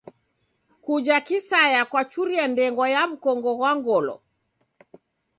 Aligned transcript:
Kuja 0.83 1.17
kisaya 1.27 1.81
kwachuria 1.91 2.45
ndengwa 2.53 2.85
ya 2.95 3.01
w'ukongo 3.09 3.51
ghwa 3.57 3.71
ngolo. 3.79 4.15